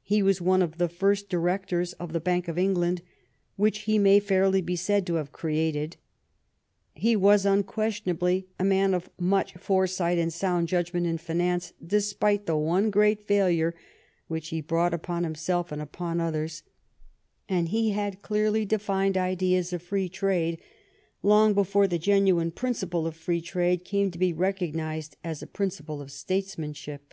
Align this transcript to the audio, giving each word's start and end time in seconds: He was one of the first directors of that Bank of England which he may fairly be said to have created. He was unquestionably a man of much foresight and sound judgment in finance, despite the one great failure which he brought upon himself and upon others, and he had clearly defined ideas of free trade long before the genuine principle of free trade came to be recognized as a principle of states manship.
He 0.00 0.22
was 0.22 0.40
one 0.40 0.62
of 0.62 0.78
the 0.78 0.88
first 0.88 1.28
directors 1.28 1.92
of 1.92 2.14
that 2.14 2.24
Bank 2.24 2.48
of 2.48 2.56
England 2.56 3.02
which 3.56 3.80
he 3.80 3.98
may 3.98 4.18
fairly 4.18 4.62
be 4.62 4.74
said 4.74 5.06
to 5.06 5.16
have 5.16 5.32
created. 5.32 5.98
He 6.94 7.14
was 7.14 7.44
unquestionably 7.44 8.46
a 8.58 8.64
man 8.64 8.94
of 8.94 9.10
much 9.20 9.52
foresight 9.58 10.16
and 10.16 10.32
sound 10.32 10.68
judgment 10.68 11.06
in 11.06 11.18
finance, 11.18 11.74
despite 11.86 12.46
the 12.46 12.56
one 12.56 12.88
great 12.88 13.20
failure 13.20 13.74
which 14.28 14.48
he 14.48 14.62
brought 14.62 14.94
upon 14.94 15.24
himself 15.24 15.70
and 15.70 15.82
upon 15.82 16.22
others, 16.22 16.62
and 17.46 17.68
he 17.68 17.90
had 17.90 18.22
clearly 18.22 18.64
defined 18.64 19.18
ideas 19.18 19.74
of 19.74 19.82
free 19.82 20.08
trade 20.08 20.58
long 21.22 21.52
before 21.52 21.86
the 21.86 21.98
genuine 21.98 22.50
principle 22.50 23.06
of 23.06 23.14
free 23.14 23.42
trade 23.42 23.84
came 23.84 24.10
to 24.10 24.18
be 24.18 24.32
recognized 24.32 25.18
as 25.22 25.42
a 25.42 25.46
principle 25.46 26.00
of 26.00 26.10
states 26.10 26.56
manship. 26.56 27.12